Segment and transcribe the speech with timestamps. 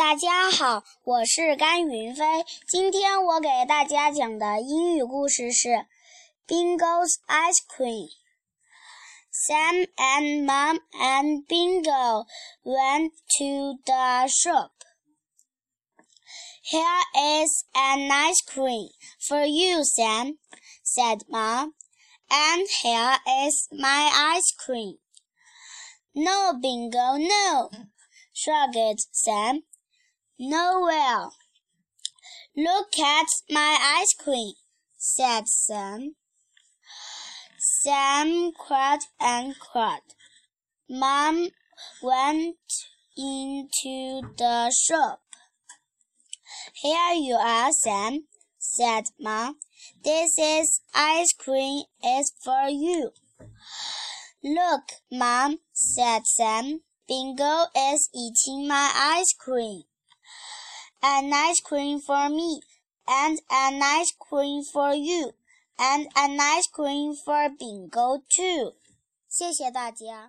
[0.00, 2.24] 大家好，我是甘云飞。
[2.66, 5.68] 今天我给大家讲的英语故事是
[6.46, 8.08] 《Bingo's Ice Cream》。
[9.30, 12.24] Sam and Mom and Bingo
[12.62, 14.70] went to the shop.
[16.62, 18.88] Here is an ice cream
[19.28, 20.38] for you, Sam,
[20.82, 21.74] said Mom.
[22.30, 24.96] And here is my ice cream.
[26.14, 27.70] No, Bingo, no,
[28.32, 29.64] shrugged Sam.
[30.42, 31.34] No, well.
[32.56, 34.54] Look at my ice cream,
[34.96, 36.14] said Sam.
[37.58, 40.00] Sam cried and cried.
[40.88, 41.50] Mom
[42.02, 42.56] went
[43.18, 45.20] into the shop.
[46.72, 48.24] Here you are, Sam,
[48.58, 49.58] said Mom.
[50.02, 53.10] This is ice cream is for you.
[54.42, 56.80] Look, Mom, said Sam.
[57.06, 59.82] Bingo is eating my ice cream
[61.01, 62.61] An ice cream for me,
[63.07, 65.33] and an ice cream for you,
[65.77, 68.73] and an ice cream for Bingo too.
[69.27, 70.23] 谢谢大家。